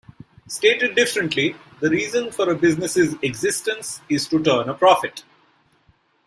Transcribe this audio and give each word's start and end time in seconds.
Stated 0.47 0.95
differently, 0.95 1.55
the 1.79 1.87
reason 1.87 2.31
for 2.31 2.49
a 2.49 2.55
business's 2.55 3.13
existence 3.21 4.01
is 4.09 4.27
to 4.29 4.41
turn 4.41 4.67
a 4.67 4.73
profit. 4.73 5.23